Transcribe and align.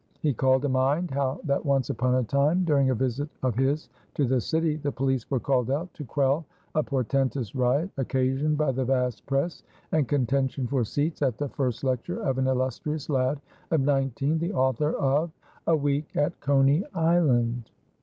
He 0.21 0.33
called 0.33 0.63
to 0.63 0.67
mind, 0.69 1.11
how 1.11 1.39
that 1.43 1.63
once 1.63 1.91
upon 1.91 2.15
a 2.15 2.23
time, 2.23 2.63
during 2.63 2.89
a 2.89 2.95
visit 2.95 3.29
of 3.43 3.53
his 3.53 3.87
to 4.15 4.25
the 4.25 4.41
city, 4.41 4.77
the 4.77 4.91
police 4.91 5.29
were 5.29 5.39
called 5.39 5.69
out 5.69 5.93
to 5.93 6.03
quell 6.03 6.43
a 6.73 6.81
portentous 6.81 7.53
riot, 7.53 7.91
occasioned 7.97 8.57
by 8.57 8.71
the 8.71 8.83
vast 8.83 9.23
press 9.27 9.61
and 9.91 10.07
contention 10.07 10.65
for 10.65 10.83
seats 10.83 11.21
at 11.21 11.37
the 11.37 11.49
first 11.49 11.83
lecture 11.83 12.19
of 12.19 12.39
an 12.39 12.47
illustrious 12.47 13.09
lad 13.11 13.39
of 13.69 13.81
nineteen, 13.81 14.39
the 14.39 14.53
author 14.53 14.93
of 14.93 15.29
"A 15.67 15.77
Week 15.77 16.07
at 16.15 16.39
Coney 16.39 16.83
Island." 16.95 17.69